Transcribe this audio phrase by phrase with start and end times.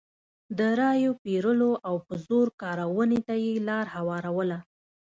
[0.57, 4.59] د رایو پېرلو او په زور کارونې ته یې لار هواروله.